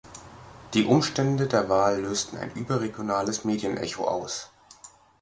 [0.73, 4.49] Die Umstände der Wahl lösten ein überregionales Medienecho aus.